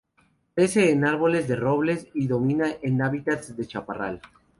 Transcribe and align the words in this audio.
Crece 0.55 0.89
en 0.91 1.05
arboledas 1.05 1.47
de 1.47 1.55
robles 1.55 2.07
y 2.15 2.25
domina 2.25 2.71
en 2.81 3.03
hábitats 3.03 3.55
de 3.55 3.67
chaparral. 3.67 4.19